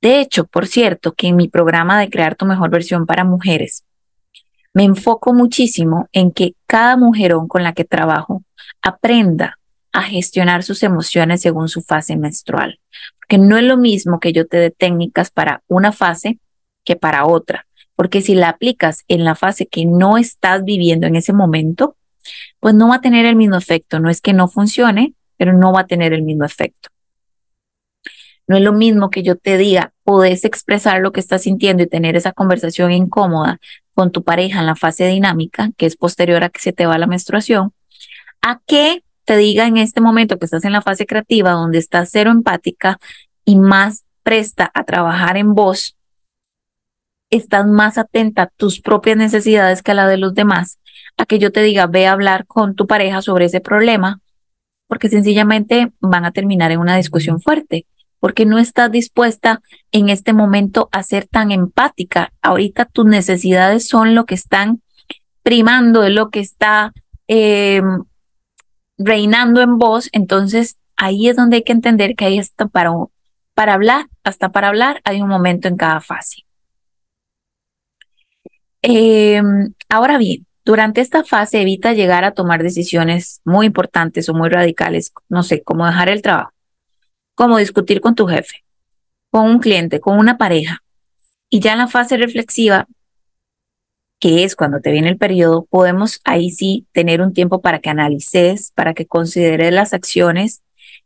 De 0.00 0.20
hecho, 0.20 0.46
por 0.46 0.66
cierto, 0.66 1.12
que 1.12 1.26
en 1.26 1.36
mi 1.36 1.48
programa 1.48 2.00
de 2.00 2.08
Crear 2.08 2.34
tu 2.34 2.46
mejor 2.46 2.70
versión 2.70 3.04
para 3.04 3.24
mujeres, 3.24 3.84
me 4.72 4.84
enfoco 4.84 5.34
muchísimo 5.34 6.08
en 6.10 6.32
que 6.32 6.54
cada 6.66 6.96
mujerón 6.96 7.48
con 7.48 7.64
la 7.64 7.74
que 7.74 7.84
trabajo 7.84 8.42
aprenda 8.80 9.58
a 9.92 10.00
gestionar 10.00 10.62
sus 10.62 10.82
emociones 10.82 11.42
según 11.42 11.68
su 11.68 11.82
fase 11.82 12.16
menstrual. 12.16 12.80
Porque 13.20 13.36
no 13.36 13.58
es 13.58 13.64
lo 13.64 13.76
mismo 13.76 14.18
que 14.18 14.32
yo 14.32 14.46
te 14.46 14.56
dé 14.56 14.70
técnicas 14.70 15.30
para 15.30 15.62
una 15.68 15.92
fase 15.92 16.38
que 16.86 16.96
para 16.96 17.26
otra. 17.26 17.66
Porque 17.96 18.20
si 18.20 18.34
la 18.34 18.50
aplicas 18.50 19.04
en 19.08 19.24
la 19.24 19.34
fase 19.34 19.66
que 19.66 19.84
no 19.84 20.18
estás 20.18 20.64
viviendo 20.64 21.06
en 21.06 21.16
ese 21.16 21.32
momento, 21.32 21.96
pues 22.60 22.74
no 22.74 22.88
va 22.88 22.96
a 22.96 23.00
tener 23.00 23.26
el 23.26 23.36
mismo 23.36 23.56
efecto. 23.56 24.00
No 24.00 24.10
es 24.10 24.20
que 24.20 24.32
no 24.32 24.48
funcione, 24.48 25.14
pero 25.36 25.52
no 25.52 25.72
va 25.72 25.80
a 25.80 25.86
tener 25.86 26.12
el 26.12 26.22
mismo 26.22 26.44
efecto. 26.44 26.88
No 28.46 28.56
es 28.56 28.62
lo 28.62 28.72
mismo 28.72 29.10
que 29.10 29.22
yo 29.22 29.36
te 29.36 29.56
diga, 29.56 29.92
puedes 30.04 30.44
expresar 30.44 31.00
lo 31.00 31.12
que 31.12 31.20
estás 31.20 31.42
sintiendo 31.42 31.82
y 31.82 31.86
tener 31.86 32.16
esa 32.16 32.32
conversación 32.32 32.92
incómoda 32.92 33.58
con 33.94 34.10
tu 34.10 34.24
pareja 34.24 34.60
en 34.60 34.66
la 34.66 34.76
fase 34.76 35.06
dinámica, 35.06 35.70
que 35.76 35.86
es 35.86 35.96
posterior 35.96 36.42
a 36.42 36.48
que 36.48 36.60
se 36.60 36.72
te 36.72 36.86
va 36.86 36.98
la 36.98 37.06
menstruación, 37.06 37.72
a 38.40 38.60
que 38.66 39.04
te 39.24 39.36
diga 39.36 39.66
en 39.66 39.76
este 39.76 40.00
momento 40.00 40.38
que 40.38 40.46
estás 40.46 40.64
en 40.64 40.72
la 40.72 40.82
fase 40.82 41.06
creativa, 41.06 41.52
donde 41.52 41.78
estás 41.78 42.10
cero 42.12 42.30
empática 42.30 42.98
y 43.44 43.56
más 43.56 44.04
presta 44.22 44.70
a 44.74 44.84
trabajar 44.84 45.36
en 45.36 45.54
vos, 45.54 45.96
estás 47.32 47.66
más 47.66 47.98
atenta 47.98 48.42
a 48.42 48.50
tus 48.56 48.80
propias 48.80 49.16
necesidades 49.16 49.82
que 49.82 49.92
a 49.92 49.94
la 49.94 50.06
de 50.06 50.18
los 50.18 50.34
demás, 50.34 50.78
a 51.16 51.26
que 51.26 51.38
yo 51.38 51.50
te 51.50 51.62
diga, 51.62 51.86
ve 51.86 52.06
a 52.06 52.12
hablar 52.12 52.46
con 52.46 52.74
tu 52.74 52.86
pareja 52.86 53.22
sobre 53.22 53.46
ese 53.46 53.60
problema, 53.60 54.20
porque 54.86 55.08
sencillamente 55.08 55.92
van 56.00 56.26
a 56.26 56.32
terminar 56.32 56.70
en 56.72 56.78
una 56.78 56.96
discusión 56.96 57.40
fuerte, 57.40 57.86
porque 58.20 58.44
no 58.44 58.58
estás 58.58 58.92
dispuesta 58.92 59.62
en 59.92 60.10
este 60.10 60.34
momento 60.34 60.90
a 60.92 61.02
ser 61.02 61.26
tan 61.26 61.50
empática. 61.50 62.32
Ahorita 62.42 62.84
tus 62.84 63.06
necesidades 63.06 63.88
son 63.88 64.14
lo 64.14 64.26
que 64.26 64.34
están 64.34 64.82
primando, 65.42 66.04
es 66.04 66.12
lo 66.12 66.28
que 66.28 66.40
está 66.40 66.92
eh, 67.28 67.80
reinando 68.98 69.62
en 69.62 69.78
voz, 69.78 70.10
entonces 70.12 70.76
ahí 70.96 71.28
es 71.28 71.36
donde 71.36 71.56
hay 71.56 71.62
que 71.64 71.72
entender 71.72 72.14
que 72.14 72.26
hay 72.26 72.38
hasta 72.38 72.66
para, 72.66 72.92
para 73.54 73.72
hablar, 73.72 74.06
hasta 74.22 74.52
para 74.52 74.68
hablar 74.68 75.00
hay 75.04 75.22
un 75.22 75.28
momento 75.28 75.66
en 75.68 75.76
cada 75.78 76.02
fase. 76.02 76.44
Em, 78.82 79.72
ahora 79.88 80.18
bien, 80.18 80.44
durante 80.64 81.00
esta 81.00 81.24
fase 81.24 81.60
evita 81.62 81.92
llegar 81.92 82.24
a 82.24 82.34
tomar 82.34 82.62
decisiones 82.62 83.40
muy 83.44 83.66
importantes 83.66 84.28
o 84.28 84.34
muy 84.34 84.48
radicales, 84.48 85.12
no 85.28 85.42
sé, 85.44 85.62
como 85.62 85.86
dejar 85.86 86.08
el 86.08 86.22
trabajo, 86.22 86.52
como 87.34 87.58
discutir 87.58 88.00
con 88.00 88.14
tu 88.16 88.26
jefe, 88.26 88.64
con 89.30 89.48
un 89.48 89.60
cliente, 89.60 90.00
con 90.00 90.18
una 90.18 90.36
pareja. 90.36 90.82
Y 91.48 91.60
ya 91.60 91.72
en 91.72 91.78
la 91.78 91.88
fase 91.88 92.16
reflexiva, 92.16 92.86
que 94.18 94.44
es 94.44 94.56
cuando 94.56 94.80
te 94.80 94.90
viene 94.90 95.08
el 95.08 95.18
periodo, 95.18 95.66
podemos 95.68 96.20
ahí 96.24 96.50
sí 96.50 96.86
tener 96.92 97.22
un 97.22 97.32
tiempo 97.32 97.60
para 97.60 97.80
que 97.80 97.90
analices, 97.90 98.72
para 98.74 98.94
que 98.94 99.06
consideres 99.06 99.72
las 99.72 99.92
acciones 99.92 100.62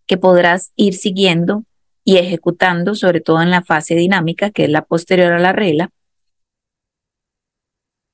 que 0.06 0.16
podrás 0.16 0.72
ir 0.76 0.94
siguiendo 0.94 1.64
y 2.04 2.18
ejecutando, 2.18 2.94
sobre 2.94 3.20
todo 3.20 3.42
en 3.42 3.50
la 3.50 3.62
fase 3.62 3.94
dinámica, 3.94 4.50
que 4.50 4.64
es 4.64 4.70
la 4.70 4.82
posterior 4.82 5.32
a 5.32 5.38
la 5.38 5.52
regla, 5.52 5.90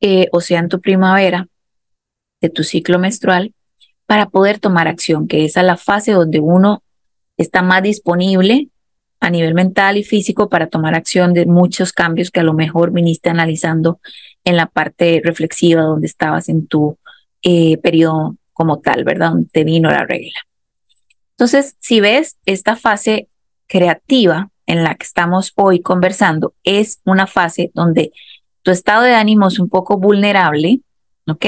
eh, 0.02 0.28
o 0.32 0.40
sea, 0.40 0.59
en 0.59 0.68
tu 0.68 0.80
primavera 0.80 1.49
de 2.40 2.50
tu 2.50 2.64
ciclo 2.64 2.99
menstrual, 2.99 3.54
para 4.04 4.28
poder 4.28 4.59
tomar 4.59 4.88
acción, 4.88 5.28
que 5.28 5.44
esa 5.44 5.61
es 5.61 5.66
la 5.66 5.76
fase 5.76 6.12
donde 6.12 6.40
uno 6.40 6.82
está 7.37 7.62
más 7.62 7.82
disponible 7.82 8.68
a 9.21 9.30
nivel 9.30 9.54
mental 9.54 9.97
y 9.97 10.02
físico 10.02 10.49
para 10.49 10.66
tomar 10.66 10.94
acción 10.97 11.32
de 11.32 11.47
muchos 11.47 11.92
cambios 11.92 12.32
que 12.32 12.40
a 12.40 12.42
lo 12.42 12.52
mejor 12.52 12.92
viniste 12.92 13.30
analizando 13.30 14.00
en 14.44 14.56
la 14.56 14.66
parte 14.66 15.23
reflexiva 15.25 15.82
donde 15.82 16.09
estabas 16.09 16.49
en 16.49 16.66
tu 16.66 16.99
eh, 17.42 17.78
periodo 17.78 18.37
como 18.52 18.80
tal, 18.80 19.04
¿verdad? 19.04 19.30
Donde 19.30 19.49
te 19.50 19.62
vino 19.62 19.88
la 19.88 20.04
regla. 20.04 20.40
Entonces, 21.30 21.76
si 21.78 22.00
ves 22.00 22.37
esta 22.44 22.75
fase 22.75 23.28
creativa 23.68 24.50
en 24.66 24.82
la 24.82 24.97
que 24.97 25.04
estamos 25.04 25.52
hoy 25.54 25.80
conversando, 25.80 26.54
es 26.64 27.00
una 27.04 27.28
fase 27.28 27.71
donde 27.75 28.12
tu 28.62 28.71
estado 28.71 29.02
de 29.02 29.14
ánimo 29.14 29.49
es 29.49 29.59
un 29.59 29.69
poco 29.69 29.99
vulnerable, 29.99 30.81
¿ok? 31.26 31.47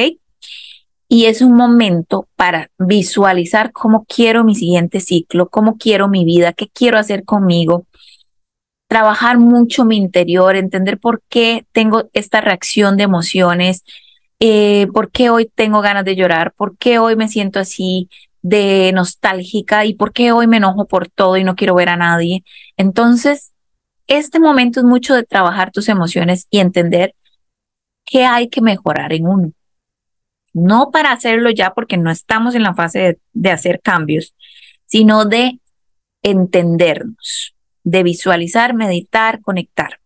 Y 1.08 1.26
es 1.26 1.42
un 1.42 1.54
momento 1.54 2.28
para 2.36 2.70
visualizar 2.78 3.72
cómo 3.72 4.04
quiero 4.08 4.44
mi 4.44 4.54
siguiente 4.54 5.00
ciclo, 5.00 5.48
cómo 5.48 5.76
quiero 5.78 6.08
mi 6.08 6.24
vida, 6.24 6.52
qué 6.52 6.68
quiero 6.68 6.98
hacer 6.98 7.24
conmigo, 7.24 7.86
trabajar 8.88 9.38
mucho 9.38 9.84
mi 9.84 9.96
interior, 9.96 10.56
entender 10.56 10.98
por 10.98 11.22
qué 11.28 11.66
tengo 11.72 12.08
esta 12.12 12.40
reacción 12.40 12.96
de 12.96 13.04
emociones, 13.04 13.84
eh, 14.40 14.88
por 14.92 15.10
qué 15.10 15.30
hoy 15.30 15.50
tengo 15.54 15.80
ganas 15.80 16.04
de 16.04 16.16
llorar, 16.16 16.52
por 16.52 16.76
qué 16.76 16.98
hoy 16.98 17.16
me 17.16 17.28
siento 17.28 17.60
así 17.60 18.08
de 18.42 18.92
nostálgica 18.92 19.86
y 19.86 19.94
por 19.94 20.12
qué 20.12 20.32
hoy 20.32 20.46
me 20.46 20.58
enojo 20.58 20.86
por 20.86 21.08
todo 21.08 21.38
y 21.38 21.44
no 21.44 21.56
quiero 21.56 21.74
ver 21.74 21.88
a 21.88 21.96
nadie. 21.96 22.44
Entonces, 22.76 23.53
este 24.06 24.38
momento 24.38 24.80
es 24.80 24.86
mucho 24.86 25.14
de 25.14 25.24
trabajar 25.24 25.70
tus 25.70 25.88
emociones 25.88 26.46
y 26.50 26.58
entender 26.58 27.14
qué 28.04 28.24
hay 28.24 28.48
que 28.48 28.60
mejorar 28.60 29.12
en 29.12 29.26
uno. 29.26 29.52
No 30.52 30.90
para 30.90 31.12
hacerlo 31.12 31.50
ya 31.50 31.74
porque 31.74 31.96
no 31.96 32.10
estamos 32.10 32.54
en 32.54 32.62
la 32.62 32.74
fase 32.74 33.18
de 33.32 33.50
hacer 33.50 33.80
cambios, 33.82 34.34
sino 34.86 35.24
de 35.24 35.60
entendernos 36.22 37.54
de 37.84 38.02
visualizar, 38.02 38.74
meditar, 38.74 39.40
conectar. 39.42 40.00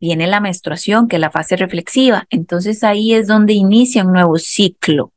Viene 0.00 0.26
la 0.26 0.40
menstruación, 0.40 1.08
que 1.08 1.16
es 1.16 1.20
la 1.20 1.30
fase 1.30 1.56
reflexiva. 1.56 2.26
Entonces 2.30 2.82
ahí 2.82 3.14
es 3.14 3.28
donde 3.28 3.52
inicia 3.52 4.04
un 4.04 4.12
nuevo 4.12 4.38
ciclo, 4.38 5.12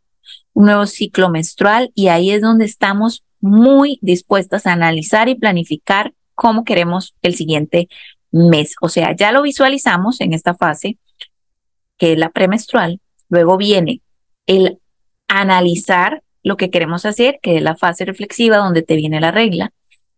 un 0.53 0.65
nuevo 0.65 0.85
ciclo 0.85 1.29
menstrual 1.29 1.91
y 1.95 2.09
ahí 2.09 2.31
es 2.31 2.41
donde 2.41 2.65
estamos 2.65 3.25
muy 3.39 3.97
dispuestas 4.01 4.65
a 4.65 4.73
analizar 4.73 5.29
y 5.29 5.35
planificar 5.35 6.13
cómo 6.37 6.63
queremos 6.63 7.15
el 7.23 7.35
siguiente 7.35 7.89
mes. 8.31 8.75
O 8.79 8.89
sea, 8.89 9.15
ya 9.15 9.31
lo 9.31 9.41
visualizamos 9.41 10.21
en 10.21 10.33
esta 10.33 10.53
fase, 10.53 10.97
que 11.97 12.13
es 12.13 12.19
la 12.19 12.29
premenstrual. 12.29 13.01
Luego 13.27 13.57
viene 13.57 14.01
el 14.45 14.77
analizar 15.27 16.21
lo 16.43 16.55
que 16.55 16.69
queremos 16.69 17.05
hacer, 17.05 17.39
que 17.41 17.57
es 17.57 17.63
la 17.63 17.75
fase 17.75 18.05
reflexiva 18.05 18.57
donde 18.57 18.83
te 18.83 18.95
viene 18.95 19.19
la 19.19 19.31
regla, 19.31 19.73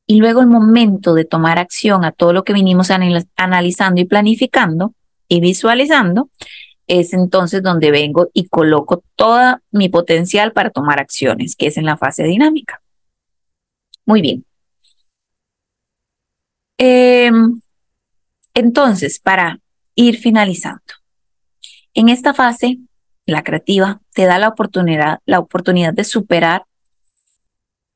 y 0.06 0.20
luego 0.20 0.42
el 0.42 0.48
momento 0.48 1.14
de 1.14 1.24
tomar 1.24 1.58
acción 1.58 2.04
a 2.04 2.12
todo 2.12 2.34
lo 2.34 2.44
que 2.44 2.54
vinimos 2.54 2.92
analizando 2.92 4.02
y 4.02 4.06
planificando 4.06 4.94
y 5.28 5.40
visualizando, 5.40 6.30
es 6.86 7.14
entonces 7.14 7.64
donde 7.64 7.92
vengo 7.92 8.28
y 8.34 8.48
coloco 8.48 9.04
todo 9.16 9.60
mi 9.72 9.88
potencial 9.88 10.52
para 10.52 10.72
tomar 10.72 11.00
acciones, 11.00 11.56
que 11.56 11.68
es 11.68 11.78
en 11.78 11.86
la 11.86 11.96
fase 11.96 12.24
dinámica. 12.24 12.82
Muy 14.06 14.22
bien. 14.22 14.44
Em, 16.82 17.60
entonces, 18.54 19.20
para 19.20 19.60
ir 19.96 20.18
finalizando, 20.18 20.82
en 21.94 22.08
esta 22.08 22.34
fase, 22.34 22.80
la 23.26 23.44
creativa 23.44 24.02
te 24.14 24.24
da 24.24 24.40
la 24.40 24.48
oportunidad, 24.48 25.20
la 25.26 25.40
oportunidad 25.40 25.94
de 25.94 26.06
superar 26.06 26.64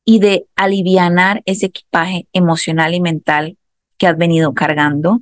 y 0.04 0.20
de 0.20 0.48
alivianar 0.58 1.42
ese 1.46 1.68
equipaje 1.68 2.28
emocional 2.34 2.94
y 2.94 3.00
mental 3.00 3.58
que 3.98 4.08
has 4.08 4.18
venido 4.18 4.54
cargando 4.54 5.22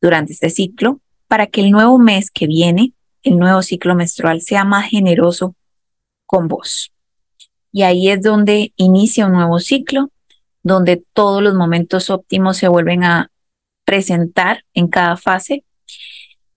durante 0.00 0.32
este 0.32 0.48
ciclo 0.48 1.00
para 1.28 1.48
que 1.48 1.60
el 1.60 1.70
nuevo 1.70 1.98
mes 1.98 2.30
que 2.30 2.46
viene, 2.46 2.94
el 3.22 3.36
nuevo 3.36 3.60
ciclo 3.60 3.94
menstrual, 3.94 4.40
sea 4.40 4.64
más 4.64 4.88
generoso 4.88 5.54
con 6.24 6.48
vos. 6.48 6.90
Y 7.70 7.82
ahí 7.82 8.08
es 8.08 8.22
donde 8.22 8.72
inicia 8.76 9.26
un 9.26 9.32
nuevo 9.32 9.58
ciclo, 9.58 10.08
donde 10.66 11.04
todos 11.12 11.44
los 11.44 11.54
momentos 11.54 12.10
óptimos 12.10 12.56
se 12.56 12.66
vuelven 12.66 13.04
a 13.04 13.30
presentar 13.84 14.64
en 14.74 14.88
cada 14.88 15.16
fase 15.16 15.64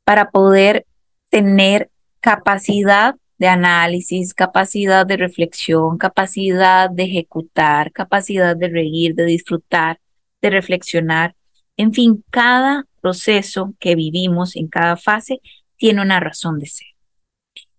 para 0.04 0.32
poder 0.32 0.88
tener 1.30 1.92
capacidad 2.20 3.18
de 3.38 3.48
análisis, 3.48 4.34
capacidad 4.34 5.06
de 5.06 5.16
reflexión, 5.16 6.00
capacidad 6.00 6.90
de 6.90 7.04
ejecutar, 7.04 7.92
capacidad 7.92 8.56
de 8.56 8.70
reír, 8.70 9.14
de 9.14 9.26
disfrutar, 9.26 10.00
de 10.42 10.50
reflexionar. 10.50 11.36
En 11.78 11.94
fin, 11.94 12.26
cada 12.32 12.88
proceso 13.02 13.76
que 13.80 13.94
vivimos 13.94 14.56
en 14.56 14.70
cada 14.70 14.98
fase 14.98 15.40
tiene 15.78 16.02
una 16.02 16.20
razón 16.20 16.58
de 16.58 16.66
ser. 16.66 16.88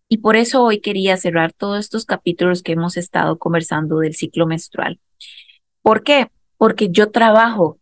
Y 0.09 0.19
por 0.19 0.37
eso 0.37 0.63
hoy 0.63 0.81
quería 0.81 1.17
cerrar 1.17 1.53
todos 1.53 1.81
estos 1.81 2.05
capítulos 2.05 2.63
que 2.63 2.73
hemos 2.73 2.97
estado 2.97 3.37
conversando 3.37 3.99
del 3.99 4.15
ciclo 4.15 4.47
menstrual. 4.47 5.01
¿Por 5.83 6.03
qué? 6.03 6.31
Porque 6.57 6.89
yo 6.91 7.11
trabajo 7.11 7.79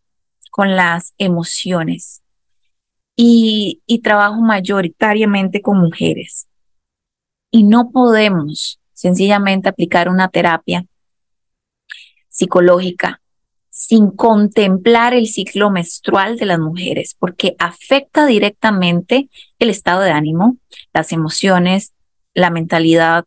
con 0.51 0.75
las 0.75 1.13
emociones 1.17 2.21
y, 3.15 3.81
y 3.85 3.99
trabajo 3.99 4.41
mayoritariamente 4.41 5.61
con 5.61 5.79
mujeres. 5.79 6.47
Y 7.51 7.63
no 7.63 7.91
podemos 7.91 8.79
sencillamente 8.93 9.69
aplicar 9.69 10.09
una 10.09 10.29
terapia 10.29 10.85
psicológica 12.29 13.21
sin 13.69 14.11
contemplar 14.11 15.13
el 15.13 15.27
ciclo 15.27 15.69
menstrual 15.69 16.37
de 16.37 16.45
las 16.45 16.59
mujeres, 16.59 17.15
porque 17.17 17.55
afecta 17.59 18.25
directamente 18.25 19.29
el 19.57 19.69
estado 19.69 20.01
de 20.01 20.11
ánimo, 20.11 20.57
las 20.93 21.13
emociones, 21.13 21.93
la 22.33 22.49
mentalidad, 22.49 23.25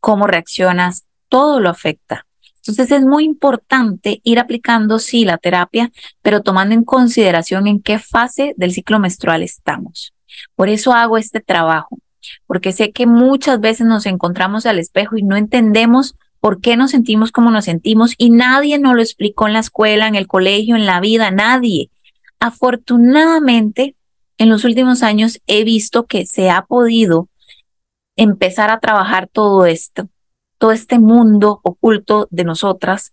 cómo 0.00 0.26
reaccionas, 0.26 1.04
todo 1.28 1.60
lo 1.60 1.68
afecta. 1.68 2.26
Entonces 2.60 2.90
es 2.92 3.02
muy 3.02 3.24
importante 3.24 4.20
ir 4.22 4.38
aplicando, 4.38 4.98
sí, 4.98 5.24
la 5.24 5.38
terapia, 5.38 5.90
pero 6.22 6.42
tomando 6.42 6.74
en 6.74 6.84
consideración 6.84 7.66
en 7.66 7.80
qué 7.80 7.98
fase 7.98 8.54
del 8.56 8.72
ciclo 8.72 8.98
menstrual 8.98 9.42
estamos. 9.42 10.12
Por 10.54 10.68
eso 10.68 10.92
hago 10.92 11.18
este 11.18 11.40
trabajo, 11.40 11.98
porque 12.46 12.72
sé 12.72 12.92
que 12.92 13.06
muchas 13.06 13.60
veces 13.60 13.86
nos 13.86 14.06
encontramos 14.06 14.66
al 14.66 14.78
espejo 14.78 15.16
y 15.16 15.22
no 15.22 15.36
entendemos 15.36 16.14
por 16.40 16.60
qué 16.60 16.76
nos 16.76 16.90
sentimos 16.90 17.32
como 17.32 17.50
nos 17.50 17.66
sentimos 17.66 18.14
y 18.16 18.30
nadie 18.30 18.78
nos 18.78 18.94
lo 18.94 19.02
explicó 19.02 19.46
en 19.46 19.52
la 19.52 19.60
escuela, 19.60 20.08
en 20.08 20.14
el 20.14 20.26
colegio, 20.26 20.76
en 20.76 20.86
la 20.86 21.00
vida, 21.00 21.30
nadie. 21.30 21.90
Afortunadamente, 22.38 23.94
en 24.38 24.48
los 24.48 24.64
últimos 24.64 25.02
años 25.02 25.40
he 25.46 25.64
visto 25.64 26.06
que 26.06 26.24
se 26.24 26.50
ha 26.50 26.62
podido 26.62 27.28
empezar 28.16 28.70
a 28.70 28.80
trabajar 28.80 29.28
todo 29.30 29.66
esto, 29.66 30.08
todo 30.60 30.70
este 30.70 31.00
mundo 31.00 31.58
oculto 31.64 32.28
de 32.30 32.44
nosotras, 32.44 33.12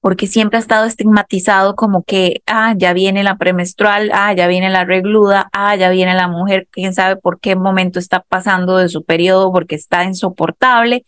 porque 0.00 0.28
siempre 0.28 0.58
ha 0.58 0.60
estado 0.60 0.84
estigmatizado 0.84 1.74
como 1.74 2.04
que, 2.04 2.42
ah, 2.46 2.74
ya 2.76 2.92
viene 2.92 3.24
la 3.24 3.38
premenstrual, 3.38 4.10
ah, 4.12 4.32
ya 4.34 4.46
viene 4.46 4.70
la 4.70 4.84
regluda, 4.84 5.48
ah, 5.52 5.74
ya 5.74 5.90
viene 5.90 6.14
la 6.14 6.28
mujer, 6.28 6.68
quién 6.70 6.94
sabe 6.94 7.16
por 7.16 7.40
qué 7.40 7.56
momento 7.56 7.98
está 7.98 8.20
pasando 8.20 8.76
de 8.76 8.88
su 8.88 9.02
periodo, 9.04 9.50
porque 9.50 9.74
está 9.74 10.04
insoportable 10.04 11.04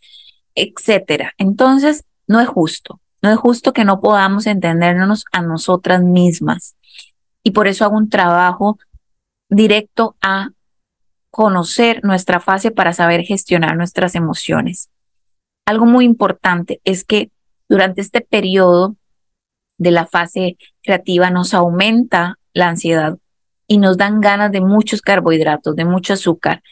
etcétera. 0.59 1.33
Entonces, 1.38 2.04
no 2.26 2.40
es 2.40 2.48
justo. 2.48 3.00
No 3.22 3.31
es 3.31 3.38
justo 3.38 3.72
que 3.72 3.85
no 3.85 4.00
podamos 4.00 4.46
entendernos 4.46 5.24
a 5.33 5.42
nosotras 5.42 6.02
mismas. 6.02 6.76
Y 7.42 7.52
por 7.52 7.68
eso 7.68 7.85
hago 7.85 7.96
un 7.96 8.09
trabajo 8.09 8.78
directo 9.48 10.16
a 10.20 10.50
conocer 11.31 12.00
nuestra 12.04 12.40
fase 12.40 12.70
para 12.70 12.92
saber 12.92 13.22
gestionar 13.22 13.76
nuestras 13.76 14.14
emociones. 14.14 14.88
Algo 15.68 15.85
muy 15.85 16.07
importante 16.07 16.81
es 16.85 17.04
que 17.04 17.31
durante 17.68 18.00
este 18.00 18.22
periodo 18.22 18.96
de 19.76 19.90
la 19.90 20.07
fase 20.07 20.57
creativa 20.83 21.31
nos 21.31 21.52
aumenta 21.52 22.38
la 22.54 22.70
ansiedad 22.70 23.18
y 23.66 23.76
nos 23.76 23.98
dan 23.98 24.22
ganas 24.22 24.50
de 24.50 24.62
muchos 24.62 25.02
carbohidratos, 25.02 25.76
de 25.76 25.85
mucho 25.85 26.14
azúcar 26.14 26.62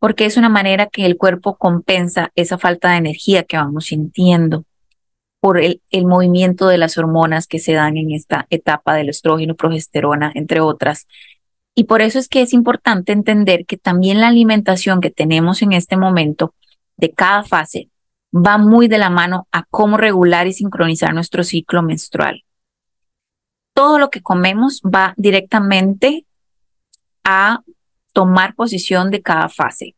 porque 0.00 0.24
es 0.24 0.36
una 0.36 0.48
manera 0.48 0.86
que 0.86 1.06
el 1.06 1.16
cuerpo 1.16 1.56
compensa 1.56 2.32
esa 2.34 2.58
falta 2.58 2.90
de 2.90 2.96
energía 2.96 3.44
que 3.44 3.56
vamos 3.58 3.84
sintiendo 3.86 4.64
por 5.40 5.60
el, 5.60 5.80
el, 5.90 6.06
movimiento 6.06 6.66
de 6.66 6.78
las 6.78 6.98
hormonas 6.98 7.46
que 7.46 7.60
se 7.60 7.74
dan 7.74 7.96
en 7.96 8.10
esta 8.10 8.48
etapa 8.50 8.94
del 8.94 9.10
estrógeno, 9.10 9.54
progesterona, 9.54 10.32
entre 10.34 10.60
otras. 10.60 11.06
Y 11.76 11.84
por 11.84 12.02
eso 12.02 12.18
es 12.18 12.28
que 12.28 12.42
es 12.42 12.52
importante 12.52 13.12
entender 13.12 13.64
que 13.64 13.76
también 13.76 14.20
la 14.20 14.28
alimentación 14.28 15.00
que 15.00 15.10
tenemos 15.10 15.62
en 15.62 15.72
este 15.72 15.96
momento 15.96 16.54
de 16.96 17.12
cada 17.12 17.44
fase 17.44 17.89
va 18.32 18.58
muy 18.58 18.88
de 18.88 18.98
la 18.98 19.10
mano 19.10 19.48
a 19.52 19.64
cómo 19.64 19.96
regular 19.96 20.46
y 20.46 20.52
sincronizar 20.52 21.14
nuestro 21.14 21.44
ciclo 21.44 21.82
menstrual. 21.82 22.44
Todo 23.74 23.98
lo 23.98 24.10
que 24.10 24.22
comemos 24.22 24.82
va 24.82 25.14
directamente 25.16 26.26
a 27.24 27.60
tomar 28.12 28.54
posición 28.54 29.10
de 29.10 29.22
cada 29.22 29.48
fase. 29.48 29.94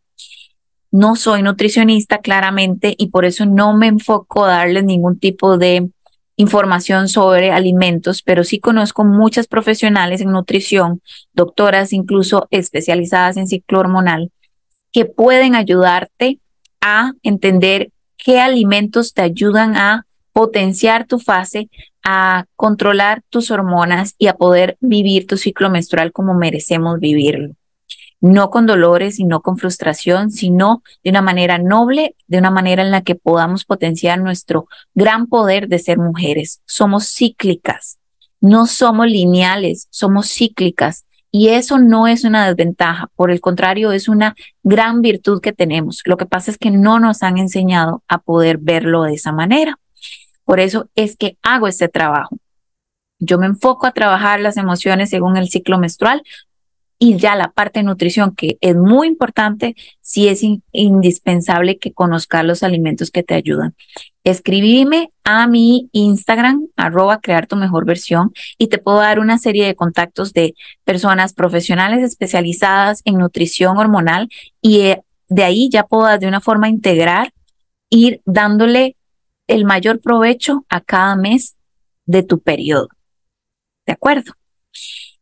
No 0.90 1.16
soy 1.16 1.42
nutricionista 1.42 2.18
claramente 2.18 2.94
y 2.98 3.08
por 3.08 3.24
eso 3.24 3.46
no 3.46 3.76
me 3.76 3.86
enfoco 3.86 4.44
a 4.44 4.48
darles 4.48 4.84
ningún 4.84 5.18
tipo 5.18 5.56
de 5.56 5.90
información 6.36 7.08
sobre 7.08 7.50
alimentos, 7.50 8.22
pero 8.22 8.44
sí 8.44 8.58
conozco 8.58 9.04
muchas 9.04 9.46
profesionales 9.46 10.20
en 10.20 10.32
nutrición, 10.32 11.00
doctoras 11.32 11.92
incluso 11.92 12.46
especializadas 12.50 13.36
en 13.36 13.46
ciclo 13.46 13.80
hormonal, 13.80 14.32
que 14.92 15.06
pueden 15.06 15.54
ayudarte 15.54 16.40
a 16.80 17.12
entender 17.22 17.90
qué 18.22 18.40
alimentos 18.40 19.14
te 19.14 19.22
ayudan 19.22 19.76
a 19.76 20.06
potenciar 20.32 21.06
tu 21.06 21.18
fase, 21.18 21.68
a 22.04 22.46
controlar 22.56 23.22
tus 23.28 23.50
hormonas 23.50 24.14
y 24.18 24.28
a 24.28 24.34
poder 24.34 24.76
vivir 24.80 25.26
tu 25.26 25.36
ciclo 25.36 25.70
menstrual 25.70 26.12
como 26.12 26.34
merecemos 26.34 26.98
vivirlo 27.00 27.54
no 28.22 28.50
con 28.50 28.66
dolores 28.66 29.18
y 29.18 29.24
no 29.24 29.42
con 29.42 29.58
frustración, 29.58 30.30
sino 30.30 30.82
de 31.02 31.10
una 31.10 31.22
manera 31.22 31.58
noble, 31.58 32.14
de 32.28 32.38
una 32.38 32.52
manera 32.52 32.80
en 32.80 32.92
la 32.92 33.02
que 33.02 33.16
podamos 33.16 33.64
potenciar 33.64 34.20
nuestro 34.20 34.68
gran 34.94 35.26
poder 35.26 35.66
de 35.66 35.80
ser 35.80 35.98
mujeres. 35.98 36.62
Somos 36.64 37.12
cíclicas, 37.12 37.98
no 38.40 38.66
somos 38.66 39.08
lineales, 39.08 39.88
somos 39.90 40.32
cíclicas. 40.32 41.04
Y 41.34 41.48
eso 41.48 41.78
no 41.78 42.06
es 42.06 42.24
una 42.24 42.46
desventaja, 42.46 43.08
por 43.16 43.30
el 43.30 43.40
contrario, 43.40 43.90
es 43.92 44.06
una 44.06 44.36
gran 44.62 45.00
virtud 45.00 45.40
que 45.40 45.54
tenemos. 45.54 46.02
Lo 46.04 46.18
que 46.18 46.26
pasa 46.26 46.50
es 46.50 46.58
que 46.58 46.70
no 46.70 47.00
nos 47.00 47.22
han 47.22 47.38
enseñado 47.38 48.02
a 48.06 48.18
poder 48.18 48.58
verlo 48.58 49.04
de 49.04 49.14
esa 49.14 49.32
manera. 49.32 49.78
Por 50.44 50.60
eso 50.60 50.90
es 50.94 51.16
que 51.16 51.38
hago 51.42 51.68
este 51.68 51.88
trabajo. 51.88 52.36
Yo 53.18 53.38
me 53.38 53.46
enfoco 53.46 53.86
a 53.86 53.92
trabajar 53.92 54.40
las 54.40 54.58
emociones 54.58 55.08
según 55.08 55.38
el 55.38 55.48
ciclo 55.48 55.78
menstrual, 55.78 56.22
y 57.04 57.16
ya 57.16 57.34
la 57.34 57.50
parte 57.50 57.80
de 57.80 57.82
nutrición, 57.82 58.32
que 58.36 58.58
es 58.60 58.76
muy 58.76 59.08
importante, 59.08 59.74
sí 60.02 60.28
es 60.28 60.44
indispensable 60.70 61.76
que 61.76 61.92
conozcas 61.92 62.44
los 62.44 62.62
alimentos 62.62 63.10
que 63.10 63.24
te 63.24 63.34
ayudan. 63.34 63.74
Escribime 64.22 65.10
a 65.24 65.48
mi 65.48 65.88
Instagram, 65.90 66.68
arroba 66.76 67.18
crear 67.20 67.48
tu 67.48 67.56
mejor 67.56 67.86
versión, 67.86 68.32
y 68.56 68.68
te 68.68 68.78
puedo 68.78 68.98
dar 68.98 69.18
una 69.18 69.38
serie 69.38 69.66
de 69.66 69.74
contactos 69.74 70.32
de 70.32 70.54
personas 70.84 71.34
profesionales 71.34 72.04
especializadas 72.04 73.02
en 73.04 73.18
nutrición 73.18 73.78
hormonal 73.78 74.28
y 74.60 74.82
eh, 74.82 75.02
de 75.28 75.42
ahí 75.42 75.68
ya 75.72 75.82
puedo 75.82 76.06
de 76.16 76.28
una 76.28 76.40
forma 76.40 76.68
integral 76.68 77.32
ir 77.90 78.22
dándole 78.26 78.96
el 79.48 79.64
mayor 79.64 80.00
provecho 80.00 80.66
a 80.68 80.80
cada 80.80 81.16
mes 81.16 81.56
de 82.06 82.22
tu 82.22 82.38
periodo. 82.38 82.86
¿De 83.86 83.92
acuerdo? 83.92 84.34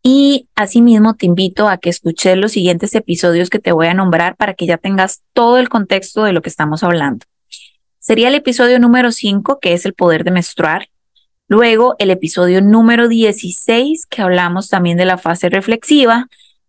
Y 0.02 0.48
asimismo 0.54 1.14
te 1.14 1.26
invito 1.26 1.68
a 1.68 1.78
que 1.78 1.90
escuches 1.90 2.36
los 2.36 2.52
siguientes 2.52 2.94
episodios 2.94 3.50
que 3.50 3.58
te 3.58 3.72
voy 3.72 3.86
a 3.86 3.94
nombrar 3.94 4.36
para 4.36 4.54
que 4.54 4.66
ya 4.66 4.78
tengas 4.78 5.22
todo 5.34 5.58
el 5.58 5.68
contexto 5.68 6.24
de 6.24 6.32
lo 6.32 6.42
que 6.42 6.48
estamos 6.48 6.82
hablando. 6.82 7.26
sería 7.98 8.28
el 8.28 8.34
episodio 8.34 8.78
número 8.78 9.12
5, 9.12 9.58
que 9.60 9.74
es 9.74 9.84
el 9.84 9.92
poder 9.92 10.24
de 10.24 10.30
menstruar. 10.30 10.88
Luego 11.48 11.96
el 11.98 12.10
episodio 12.10 12.62
número 12.62 13.08
16, 13.08 14.06
que 14.06 14.22
hablamos 14.22 14.68
también 14.68 14.96
de 14.96 15.04
la 15.04 15.18
fase 15.18 15.50
reflexiva. 15.50 16.28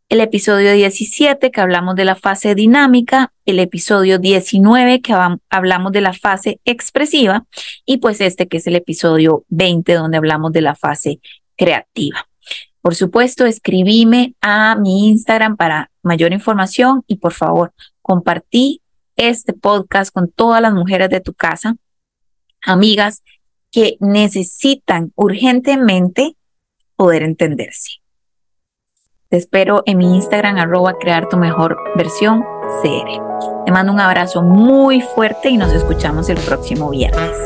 El 0.09 0.19
episodio 0.19 0.73
17, 0.73 1.51
que 1.51 1.61
hablamos 1.61 1.95
de 1.95 2.03
la 2.03 2.15
fase 2.15 2.53
dinámica. 2.53 3.31
El 3.45 3.59
episodio 3.59 4.19
19, 4.19 5.01
que 5.01 5.13
hablamos 5.49 5.91
de 5.93 6.01
la 6.01 6.13
fase 6.13 6.59
expresiva. 6.65 7.45
Y 7.85 7.97
pues 7.97 8.19
este, 8.19 8.47
que 8.47 8.57
es 8.57 8.67
el 8.67 8.75
episodio 8.75 9.45
20, 9.49 9.93
donde 9.93 10.17
hablamos 10.17 10.51
de 10.51 10.61
la 10.61 10.75
fase 10.75 11.21
creativa. 11.55 12.27
Por 12.81 12.95
supuesto, 12.95 13.45
escribime 13.45 14.35
a 14.41 14.75
mi 14.75 15.09
Instagram 15.09 15.55
para 15.55 15.91
mayor 16.01 16.33
información 16.33 17.03
y 17.07 17.17
por 17.17 17.33
favor, 17.33 17.73
compartí 18.01 18.81
este 19.15 19.53
podcast 19.53 20.11
con 20.13 20.31
todas 20.31 20.61
las 20.61 20.73
mujeres 20.73 21.09
de 21.09 21.21
tu 21.21 21.33
casa, 21.33 21.75
amigas 22.65 23.23
que 23.71 23.97
necesitan 23.99 25.11
urgentemente 25.15 26.35
poder 26.95 27.23
entenderse. 27.23 28.01
Te 29.29 29.37
espero 29.37 29.83
en 29.85 29.97
mi 29.97 30.15
Instagram, 30.15 30.57
arroba 30.57 30.97
crear 30.99 31.29
tu 31.29 31.37
mejor 31.37 31.77
versión 31.95 32.43
CR. 32.81 33.63
Te 33.65 33.71
mando 33.71 33.93
un 33.93 33.99
abrazo 33.99 34.41
muy 34.41 35.01
fuerte 35.01 35.49
y 35.49 35.57
nos 35.57 35.71
escuchamos 35.71 36.27
el 36.29 36.37
próximo 36.39 36.89
viernes. 36.89 37.37